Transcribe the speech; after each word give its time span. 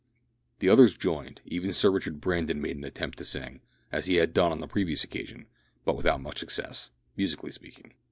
The 0.57 0.69
others 0.69 0.97
joined 0.97 1.41
even 1.45 1.71
Sir 1.71 1.91
Richard 1.91 2.19
Brandon 2.19 2.59
made 2.59 2.75
an 2.75 2.83
attempt 2.83 3.19
to 3.19 3.23
sing 3.23 3.61
as 3.91 4.07
he 4.07 4.15
had 4.15 4.33
done 4.33 4.51
on 4.51 4.63
a 4.63 4.67
previous 4.67 5.03
occasion, 5.03 5.45
but 5.85 5.95
without 5.95 6.19
much 6.21 6.39
success, 6.39 6.89
musically 7.15 7.51
speaking. 7.51 7.93